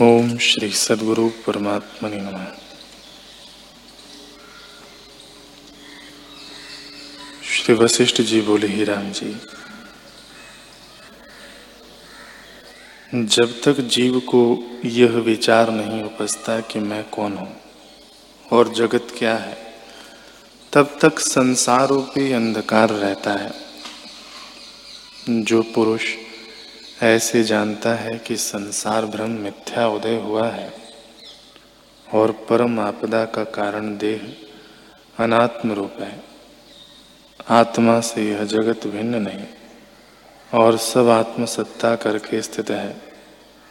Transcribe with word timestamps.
ओम 0.00 0.38
श्री 0.38 0.70
सदगुरु 0.72 1.28
परमात्मा 1.46 2.08
ने 2.08 2.16
नमः। 2.16 2.46
श्री 7.44 7.74
वशिष्ठ 7.74 8.20
जी 8.20 8.40
बोले, 8.40 8.66
ही 8.66 8.84
राम 8.84 9.10
जी, 9.12 9.36
जब 13.14 13.60
तक 13.64 13.80
जीव 13.80 14.18
को 14.20 14.42
यह 14.84 15.10
विचार 15.10 15.70
नहीं 15.70 16.02
उपजता 16.02 16.60
कि 16.60 16.78
मैं 16.78 17.04
कौन 17.10 17.32
हूँ 17.32 17.56
और 18.52 18.72
जगत 18.74 19.14
क्या 19.18 19.36
है, 19.36 19.56
तब 20.72 20.98
तक 21.02 21.18
संसार 21.18 21.88
रूपी 21.88 22.32
अंधकार 22.32 22.90
रहता 22.90 23.32
है। 23.32 23.52
जो 25.28 25.62
पुरुष 25.62 26.02
ऐसे 27.02 27.42
जानता 27.42 27.94
है 27.94 28.10
कि 28.18 28.36
संसार 28.36 29.06
भ्रम 29.06 29.30
मिथ्या 29.38 29.86
उदय 29.88 30.16
हुआ 30.16 30.46
है 30.48 30.70
और 32.08 32.32
परम 32.48 32.78
आपदा 32.80 33.24
का 33.24 33.44
कारण 33.44 33.96
देह 33.98 34.20
अनात्म 35.18 35.72
रूप 35.72 35.96
है। 36.00 36.12
आत्मा 37.50 37.98
से 38.00 38.28
यह 38.28 38.44
जगत 38.44 38.86
भिन्न 38.86 39.22
नहीं 39.22 39.46
और 40.50 40.76
सब 40.76 41.08
आत्मसत्ता 41.08 41.94
करके 41.96 42.42
स्थित 42.42 42.70
है, 42.70 42.96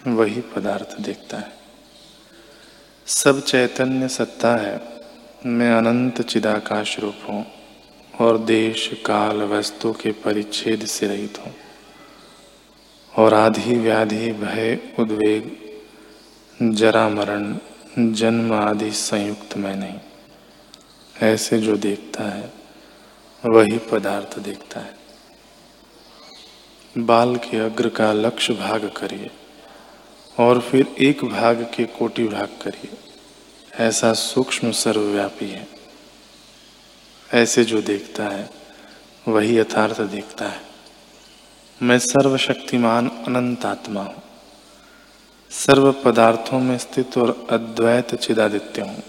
वही 0.02 0.42
पदार्थ 0.56 1.00
देखता 1.02 1.38
है। 1.38 1.52
सब 3.08 3.42
चैतन्य 3.44 4.08
सत्ता 4.10 4.56
है, 4.56 4.80
मैं 5.46 5.72
अनंत 5.72 6.22
चिदाकाश 6.22 7.00
रूप 7.00 7.26
हूँ 7.30 7.46
और 8.14 8.38
देश, 8.38 8.90
काल, 9.06 9.42
वस्तु 9.50 9.94
के 9.94 10.12
परिच्छेद 10.22 10.86
से 10.88 11.08
रहित 11.08 11.44
हूँ। 11.46 11.54
और 13.18 13.34
आधि 13.34 13.76
व्याधि 13.76 14.32
भय 14.32 14.80
उद्वेग, 15.00 15.58
जरा 16.76 17.10
मरण, 17.10 17.58
जन्म 18.14 18.54
आदि 18.54 18.92
संयुक्त 18.92 19.58
में 19.58 19.76
नहीं। 19.76 20.00
ऐसे 21.22 21.60
जो 21.60 21.78
देखता 21.78 22.24
है, 22.24 22.54
वही 23.46 23.78
पदार्थ 23.78 24.40
देखता 24.40 24.80
है। 24.80 24.98
बाल 26.98 27.36
के 27.36 27.58
अग्र 27.58 27.90
का 27.90 28.14
लक्ष्य 28.14 28.54
भाग 28.54 28.92
करिए 28.98 29.32
और 30.40 30.62
फिर 30.62 30.88
एक 31.00 31.26
भाग 31.26 31.72
के 31.76 31.86
कोटि 31.86 32.28
भाग 32.28 32.48
करिए। 32.62 32.98
ऐसा 33.80 34.14
सूक्ष्म 34.14 34.72
सर्वव्यापी 34.72 35.50
है। 35.50 35.68
ऐसे 37.34 37.64
जो 37.64 37.82
देखता 37.82 38.24
है, 38.24 38.50
वही 39.28 39.58
यथार्थ 39.58 40.02
देखता 40.02 40.46
है। 40.46 40.71
मैं 41.84 42.00
सर्वशक्तिमान 42.00 43.10
अनंत 43.10 43.66
आत्मा 43.66 44.02
हूँ। 44.02 44.24
सर्व 45.52 45.92
पदार्थों 45.92 46.60
में 46.60 46.78
स्थित 46.78 47.18
और 47.18 47.48
अद्वैत 47.50 48.16
चिदादित्य 48.16 48.82
हूँ। 48.82 49.04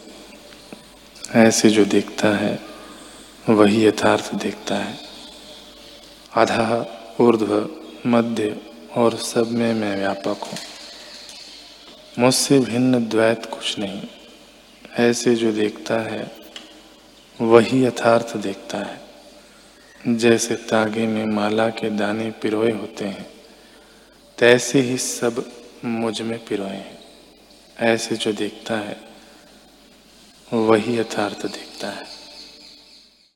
ऐसे 1.35 1.71
जो 1.71 1.85
देखता 1.85 2.29
है, 2.29 2.61
वही 3.49 3.87
यथार्थ 3.87 4.35
देखता 4.35 4.75
है। 4.75 4.99
आधा 6.37 6.87
ऊर्ध्व, 7.21 7.71
मध्य 8.07 8.61
और 8.97 9.17
सब 9.17 9.51
में 9.51 9.75
मैं 9.75 9.97
व्यापक 9.97 10.45
हूँ। 10.45 10.59
मुझसे 12.19 12.61
भिन्न 12.61 13.09
द्वैत 13.09 13.47
कुछ 13.47 13.79
नहीं। 13.79 14.03
ऐसे 14.99 15.35
जो 15.35 15.53
देखता 15.53 15.95
है, 15.95 16.33
वही 17.41 17.85
यथार्थ 17.85 18.37
देखता 18.37 18.79
है। 18.79 19.02
जैसे 20.09 20.55
तागे 20.55 21.07
में 21.07 21.27
माला 21.27 21.69
के 21.69 21.91
दाने 21.91 22.31
पिरोए 22.31 22.73
होते 22.73 23.05
हैं, 23.05 23.27
तैसे 24.39 24.81
ही 24.81 24.99
सब 24.99 25.53
मुझमें 25.85 26.45
पिरोए 26.45 26.69
हैं। 26.69 26.99
ऐसे 27.79 28.17
जो 28.17 28.33
देखता 28.33 28.77
है, 28.77 29.01
वही 30.53 30.99
यथार्थ 30.99 31.47
देखता 31.47 31.91
है। 31.91 32.22